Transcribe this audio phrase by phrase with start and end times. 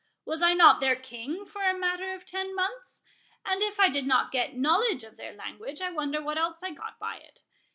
[0.25, 3.03] —Was I not their King for a matter of ten months?
[3.45, 6.71] and if I did not get knowledge of their language, I wonder what else I
[6.71, 7.43] got by it.